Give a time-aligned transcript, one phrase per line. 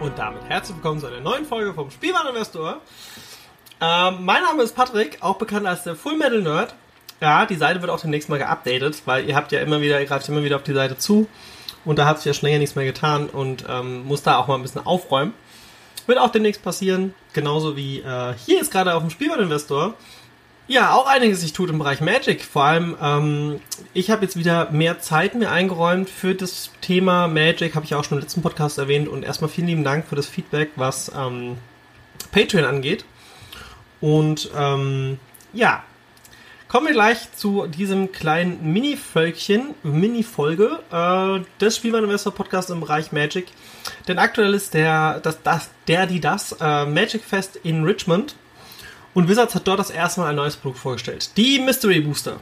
[0.00, 2.80] Und damit herzlich willkommen zu einer neuen Folge vom Spielwareninvestor.
[3.80, 6.76] Ähm, mein Name ist Patrick, auch bekannt als der Full Metal Nerd.
[7.20, 10.06] Ja, die Seite wird auch demnächst mal geupdatet, weil ihr habt ja immer wieder, ihr
[10.06, 11.26] greift immer wieder auf die Seite zu
[11.84, 14.46] und da hat sich ja schon länger nichts mehr getan und ähm, muss da auch
[14.46, 15.34] mal ein bisschen aufräumen.
[16.06, 19.94] Wird auch demnächst passieren, genauso wie äh, hier ist gerade auf dem Spielwareninvestor
[20.68, 22.44] ja, auch einiges sich tut im Bereich Magic.
[22.44, 23.60] Vor allem, ähm,
[23.94, 28.04] ich habe jetzt wieder mehr Zeit mir eingeräumt für das Thema Magic, habe ich auch
[28.04, 29.08] schon im letzten Podcast erwähnt.
[29.08, 31.56] Und erstmal vielen lieben Dank für das Feedback, was ähm,
[32.32, 33.06] Patreon angeht.
[34.02, 35.18] Und ähm,
[35.54, 35.82] ja,
[36.68, 43.46] kommen wir gleich zu diesem kleinen Mini-Völkchen, Mini-Folge äh, des Spielwareninvestor Podcasts im Bereich Magic.
[44.06, 48.34] Denn aktuell ist der, das, das, der, die, das äh, Magic Fest in Richmond
[49.18, 51.36] und Wizards hat dort das erste Mal ein neues Produkt vorgestellt.
[51.36, 52.38] Die Mystery Booster.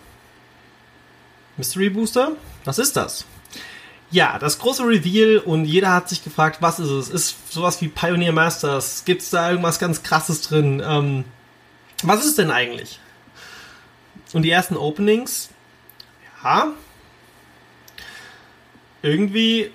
[1.57, 2.33] Mystery Booster?
[2.67, 3.25] Was ist das?
[4.11, 7.09] Ja, das große Reveal und jeder hat sich gefragt, was ist es?
[7.09, 9.07] Ist sowas wie Pioneer Masters?
[9.07, 10.83] Gibt es da irgendwas ganz krasses drin?
[10.87, 11.25] Ähm,
[12.03, 13.01] was ist es denn eigentlich?
[14.35, 15.49] Und die ersten Openings,
[16.45, 16.73] ja,
[19.01, 19.71] irgendwie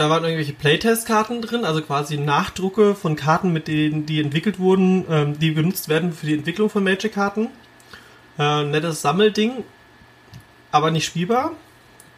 [0.00, 5.04] da waren irgendwelche Playtest-Karten drin, also quasi Nachdrucke von Karten, mit denen die entwickelt wurden,
[5.10, 7.48] ähm, die genutzt werden für die Entwicklung von Magic-Karten.
[8.38, 9.62] Äh, nettes Sammelding,
[10.72, 11.52] aber nicht spielbar.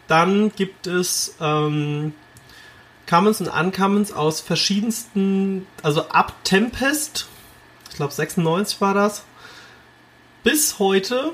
[0.07, 2.15] Dann gibt es ähm,
[3.11, 7.27] Commons und Uncommons aus verschiedensten, also ab Tempest,
[7.91, 9.25] ich glaube 96 war das,
[10.45, 11.33] bis heute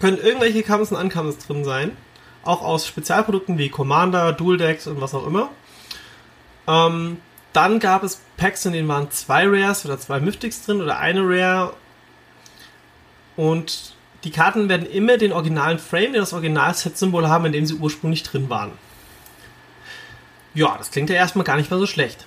[0.00, 1.96] können irgendwelche Commons und Uncommons drin sein.
[2.44, 5.50] Auch aus Spezialprodukten wie Commander, Dual Decks und was auch immer.
[6.66, 7.18] Ähm,
[7.52, 11.22] dann gab es Packs, in denen waren zwei Rares oder zwei Mythics drin oder eine
[11.22, 11.74] Rare.
[13.36, 13.94] Und
[14.24, 18.50] die Karten werden immer den originalen Frame, das Original-Set-Symbol haben, in dem sie ursprünglich drin
[18.50, 18.72] waren.
[20.54, 22.26] Ja, das klingt ja erstmal gar nicht mal so schlecht.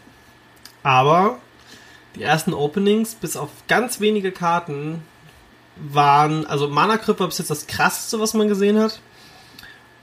[0.81, 1.37] Aber
[2.15, 5.03] die ersten Openings, bis auf ganz wenige Karten,
[5.75, 9.01] waren, also Mana Crypt war bis jetzt das krasseste, was man gesehen hat.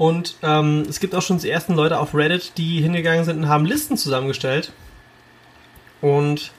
[0.00, 3.48] Und ähm, es gibt auch schon die ersten Leute auf Reddit, die hingegangen sind und
[3.50, 4.72] haben Listen zusammengestellt.
[6.00, 6.52] Und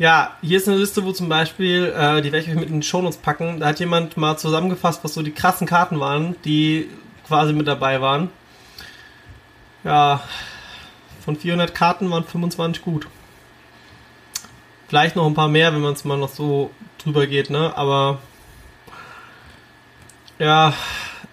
[0.00, 2.80] ja, hier ist eine Liste, wo zum Beispiel, äh, die werde ich euch mit in
[2.80, 6.90] die Shownotes packen, da hat jemand mal zusammengefasst, was so die krassen Karten waren, die
[7.28, 8.30] quasi mit dabei waren.
[9.84, 10.24] Ja,
[11.24, 13.06] von 400 Karten waren 25 gut.
[14.88, 17.72] Vielleicht noch ein paar mehr, wenn man es mal noch so drüber geht, ne?
[17.76, 18.18] Aber
[20.40, 20.74] ja,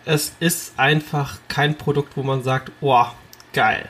[0.05, 3.05] es ist einfach kein Produkt, wo man sagt, oh,
[3.53, 3.89] geil.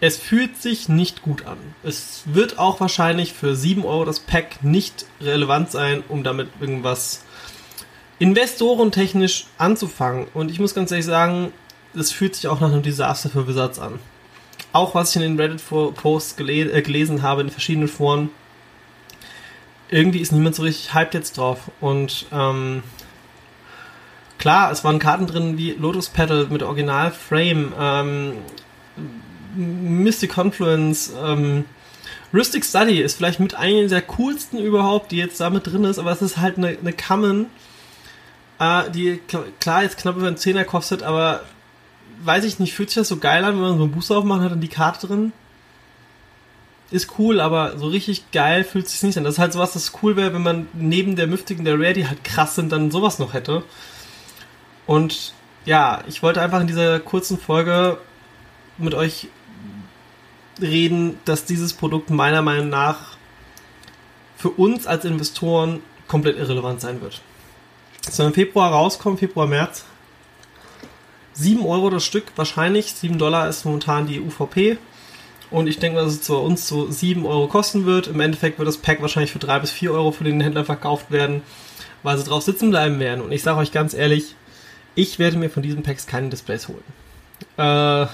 [0.00, 1.58] Es fühlt sich nicht gut an.
[1.82, 7.24] Es wird auch wahrscheinlich für 7 Euro das Pack nicht relevant sein, um damit irgendwas
[8.18, 10.26] investorentechnisch anzufangen.
[10.32, 11.52] Und ich muss ganz ehrlich sagen,
[11.94, 13.98] es fühlt sich auch nach einem Desaster für Wizards an
[14.72, 18.30] auch was ich in den Reddit-Posts gele äh, gelesen habe, in verschiedenen Foren,
[19.88, 21.70] irgendwie ist niemand so richtig hyped jetzt drauf.
[21.80, 22.82] Und ähm,
[24.40, 28.32] klar, es waren Karten drin wie Lotus Petal mit Original Frame, ähm,
[29.54, 31.66] Mystic Confluence, ähm,
[32.32, 36.10] Rustic Study ist vielleicht mit einer der coolsten überhaupt, die jetzt damit drin ist, aber
[36.10, 37.46] es ist halt eine, eine Common,
[38.58, 39.20] äh, die
[39.60, 41.42] klar jetzt knapp über einen Zehner kostet, aber
[42.22, 44.42] weiß ich nicht, fühlt sich das so geil an, wenn man so einen Booster aufmacht,
[44.42, 45.32] hat dann die Karte drin.
[46.90, 49.24] Ist cool, aber so richtig geil fühlt sich nicht an.
[49.24, 52.08] Das ist halt sowas, das cool wäre, wenn man neben der Müftigen der Rare, die
[52.08, 53.62] halt krass sind, dann sowas noch hätte.
[54.90, 55.34] Und
[55.66, 57.98] ja, ich wollte einfach in dieser kurzen Folge
[58.76, 59.28] mit euch
[60.60, 63.16] reden, dass dieses Produkt meiner Meinung nach
[64.36, 67.22] für uns als Investoren komplett irrelevant sein wird.
[68.04, 69.84] Es soll im Februar rauskommen, Februar, März.
[71.34, 72.92] 7 Euro das Stück wahrscheinlich.
[72.92, 74.76] 7 Dollar ist momentan die UVP.
[75.52, 78.08] Und ich denke, dass es zu uns so 7 Euro kosten wird.
[78.08, 81.12] Im Endeffekt wird das Pack wahrscheinlich für 3 bis 4 Euro für den Händler verkauft
[81.12, 81.42] werden,
[82.02, 83.20] weil sie drauf sitzen bleiben werden.
[83.20, 84.34] Und ich sage euch ganz ehrlich,
[84.94, 86.82] ich werde mir von diesen Packs keine Displays holen.
[87.56, 88.06] Äh,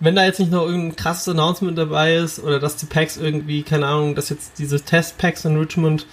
[0.00, 3.62] wenn da jetzt nicht noch irgendein krasses Announcement dabei ist oder dass die Packs irgendwie,
[3.62, 6.06] keine Ahnung, dass jetzt diese Test-Packs in Richmond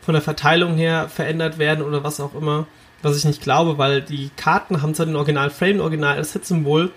[0.00, 2.66] von der Verteilung her verändert werden oder was auch immer,
[3.02, 6.92] was ich nicht glaube, weil die Karten haben zwar den Original Frame, Original Set-Symbol,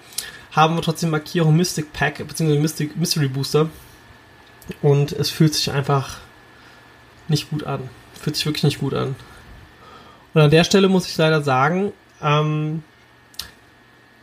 [0.51, 3.69] haben aber trotzdem Markierung Mystic Pack, beziehungsweise Mystic, Mystery Booster.
[4.81, 6.19] Und es fühlt sich einfach
[7.27, 7.89] nicht gut an.
[8.21, 9.15] Fühlt sich wirklich nicht gut an.
[10.33, 11.91] Und an der Stelle muss ich leider sagen,
[12.21, 12.83] ähm,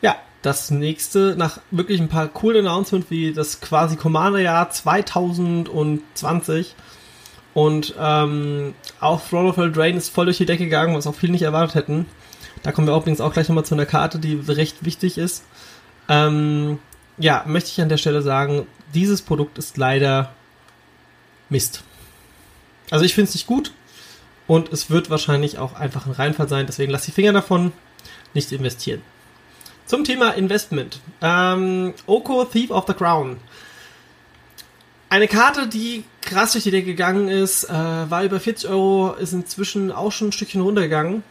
[0.03, 6.75] ja, das nächste, nach wirklich ein paar coolen Announcements wie das quasi Commander-Jahr 2020,
[7.53, 11.33] und ähm, auch Throne of Drain ist voll durch die Decke gegangen, was auch viele
[11.33, 12.07] nicht erwartet hätten.
[12.63, 15.45] Da kommen wir übrigens auch gleich nochmal zu einer Karte, die recht wichtig ist.
[16.09, 16.79] Ähm,
[17.19, 20.33] ja, möchte ich an der Stelle sagen, dieses Produkt ist leider
[21.49, 21.83] Mist.
[22.91, 23.73] Also ich finde es nicht gut
[24.51, 27.73] und es wird wahrscheinlich auch einfach ein Reinfall sein, deswegen lasst die Finger davon,
[28.35, 29.03] nicht investieren.
[29.87, 31.01] Zum Thema Investment.
[31.23, 33.37] Ähm, Oko Thief of the Crown
[35.11, 39.33] eine Karte, die krass durch die Decke gegangen ist, äh, war über 40 Euro, ist
[39.33, 41.25] inzwischen auch schon ein Stückchen runtergegangen.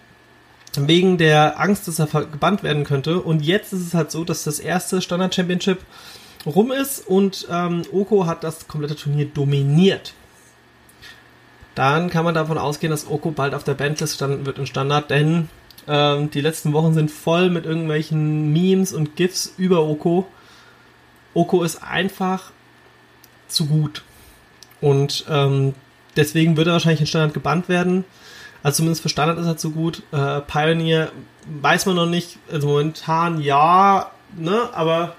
[0.75, 3.21] Wegen der Angst, dass er gebannt werden könnte.
[3.21, 5.79] Und jetzt ist es halt so, dass das erste Standard Championship
[6.45, 10.13] rum ist und ähm, Oko hat das komplette Turnier dominiert.
[11.75, 15.09] Dann kann man davon ausgehen, dass Oko bald auf der Bandlist standen wird im Standard,
[15.09, 15.49] denn
[15.87, 20.27] ähm, die letzten Wochen sind voll mit irgendwelchen Memes und GIFs über Oko.
[21.33, 22.51] Oko ist einfach
[23.47, 24.03] zu gut.
[24.81, 25.73] Und ähm,
[26.15, 28.05] deswegen würde er wahrscheinlich in Standard gebannt werden.
[28.61, 30.03] Also zumindest für Standard ist er zu gut.
[30.11, 31.11] Äh, Pioneer
[31.61, 32.37] weiß man noch nicht.
[32.51, 34.69] Also momentan ja, ne?
[34.73, 35.15] Aber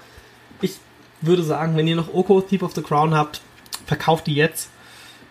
[0.61, 0.75] ich
[1.21, 3.41] würde sagen, wenn ihr noch Oko Thief of the Crown habt,
[3.85, 4.69] verkauft die jetzt.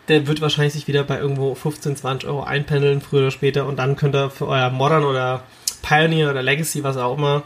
[0.08, 3.66] Der wird wahrscheinlich sich wieder bei irgendwo 15, 20 Euro einpendeln, früher oder später.
[3.66, 5.44] Und dann könnt ihr für euer Modern oder
[5.82, 7.42] Pioneer oder Legacy, was auch immer,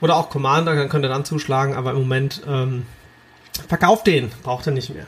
[0.00, 1.74] oder auch Commander, dann könnt ihr dann zuschlagen.
[1.74, 2.86] Aber im Moment ähm,
[3.66, 5.06] Verkauft den, braucht er nicht mehr.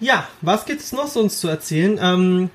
[0.00, 1.98] Ja, was gibt es noch sonst zu erzählen?
[2.00, 2.50] Ähm,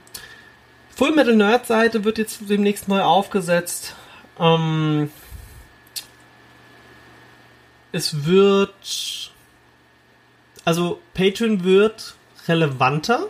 [0.95, 3.95] Full Metal Nerd Seite wird jetzt demnächst neu aufgesetzt.
[4.37, 5.09] Ähm,
[7.91, 9.31] es wird,
[10.65, 12.15] also Patreon wird
[12.49, 13.27] relevanter.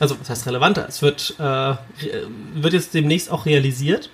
[0.00, 0.86] Also, was heißt relevanter?
[0.88, 1.74] Es wird, äh,
[2.54, 4.10] wird jetzt demnächst auch realisiert.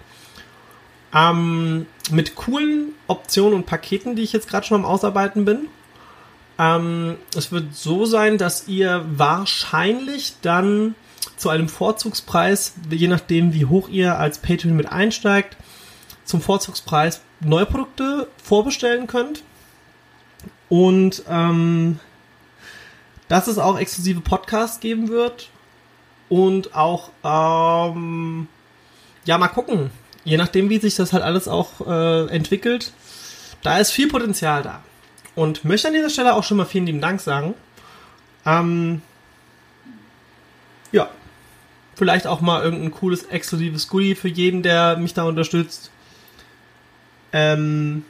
[1.15, 5.69] Ähm, mit coolen Optionen und Paketen, die ich jetzt gerade schon am Ausarbeiten bin.
[6.59, 10.95] Ähm, es wird so sein, dass ihr wahrscheinlich dann
[11.37, 15.57] zu einem Vorzugspreis, je nachdem wie hoch ihr als Patreon mit einsteigt,
[16.25, 19.43] zum Vorzugspreis neue Produkte vorbestellen könnt.
[20.69, 22.01] Und ähm,
[23.29, 25.51] dass es auch exklusive Podcasts geben wird.
[26.29, 28.49] Und auch, ähm,
[29.25, 29.91] ja, mal gucken.
[30.25, 32.93] Je nachdem, wie sich das halt alles auch äh, entwickelt.
[33.63, 34.83] Da ist viel Potenzial da.
[35.35, 37.55] Und möchte an dieser Stelle auch schon mal vielen lieben Dank sagen.
[38.47, 39.03] Ähm,
[40.93, 41.11] ja.
[41.97, 45.91] Vielleicht auch mal irgendein cooles, exklusives Goodie für jeden, der mich da unterstützt.
[47.33, 48.05] Ähm,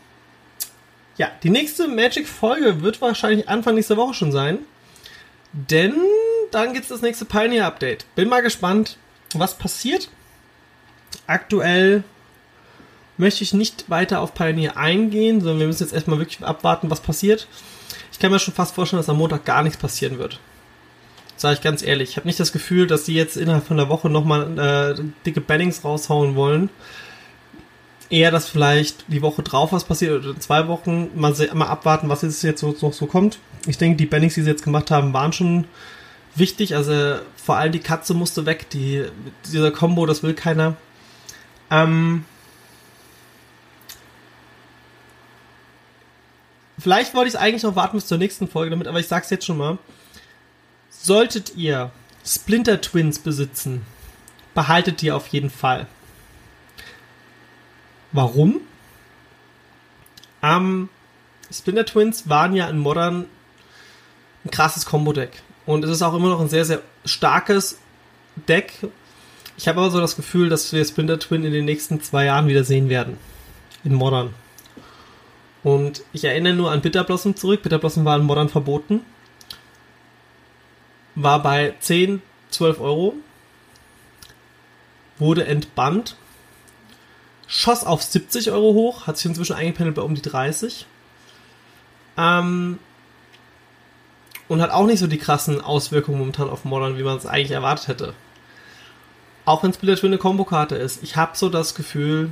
[1.17, 4.59] ja, die nächste Magic-Folge wird wahrscheinlich Anfang nächster Woche schon sein.
[5.55, 5.95] Denn
[6.51, 8.07] dann gibt's das nächste Pioneer-Update.
[8.17, 8.99] Bin mal gespannt,
[9.35, 10.09] was passiert.
[11.27, 12.03] Aktuell
[13.17, 17.01] möchte ich nicht weiter auf Pioneer eingehen, sondern wir müssen jetzt erstmal wirklich abwarten, was
[17.01, 17.47] passiert.
[18.11, 20.41] Ich kann mir schon fast vorstellen, dass am Montag gar nichts passieren wird.
[21.37, 22.11] Sage ich ganz ehrlich.
[22.11, 25.41] Ich habe nicht das Gefühl, dass sie jetzt innerhalb von der Woche nochmal äh, dicke
[25.41, 26.71] Bannings raushauen wollen.
[28.11, 32.09] Eher, dass vielleicht die Woche drauf was passiert oder in zwei Wochen mal, mal abwarten,
[32.09, 33.39] was jetzt, jetzt noch so kommt.
[33.67, 35.67] Ich denke, die Bannings, die sie jetzt gemacht haben, waren schon
[36.35, 36.77] wichtig.
[36.77, 38.69] Also vor allem die Katze musste weg.
[38.71, 39.05] Die,
[39.47, 40.77] dieser Combo, das will keiner.
[41.71, 42.25] Ähm,
[46.85, 49.31] Vielleicht wollte ich es eigentlich noch warten bis zur nächsten Folge damit, aber ich sag's
[49.31, 49.79] jetzt schon mal.
[50.91, 51.91] Solltet ihr
[52.27, 53.87] Splinter Twins besitzen,
[54.55, 55.87] behaltet die auf jeden Fall.
[58.15, 58.61] Warum?
[60.41, 60.89] Ähm,
[61.51, 63.27] Splinter Twins waren ja in Modern
[64.45, 65.43] ein krasses Combo-Deck.
[65.67, 67.79] Und es ist auch immer noch ein sehr, sehr starkes
[68.49, 68.73] Deck.
[69.57, 72.47] Ich habe aber so das Gefühl, dass wir Splinter Twin in den nächsten zwei Jahren
[72.47, 73.19] wieder sehen werden.
[73.83, 74.33] In Modern.
[75.65, 77.63] Und ich erinnere nur an Bitter Blossom zurück.
[77.65, 79.01] Bitter Blossom war in Modern verboten.
[81.17, 83.15] War bei 10, 12 Euro.
[85.19, 86.17] Wurde entbannt.
[87.57, 89.07] Schoss auf 70 Euro hoch.
[89.07, 90.87] Hat sich inzwischen eingependelt bei um die 30.
[92.17, 92.81] Ähm,
[94.49, 97.53] und hat auch nicht so die krassen Auswirkungen momentan auf Modern, wie man es eigentlich
[97.53, 98.15] erwartet hätte.
[99.45, 101.05] Auch wenn Splinter Twin eine Kombokarte ist.
[101.05, 102.31] Ich habe so das Gefühl,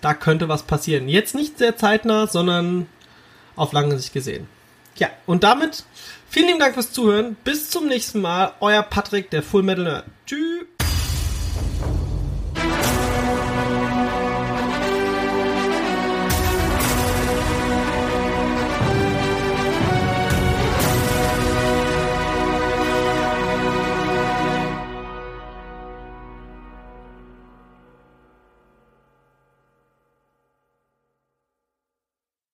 [0.00, 1.06] da könnte was passieren.
[1.10, 2.86] Jetzt nicht sehr zeitnah, sondern
[3.54, 4.48] auf lange Sicht gesehen.
[4.96, 5.84] Ja, und damit
[6.30, 7.36] vielen lieben Dank fürs Zuhören.
[7.44, 8.54] Bis zum nächsten Mal.
[8.60, 10.04] Euer Patrick, der Full Metal Nerd.